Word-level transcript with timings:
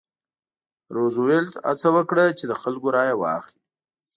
روزولټ 0.95 1.51
هڅه 1.69 1.89
وکړه 1.97 2.25
چې 2.39 2.45
د 2.47 2.53
خلکو 2.61 2.87
رایه 2.97 3.15
واخلي. 3.21 3.59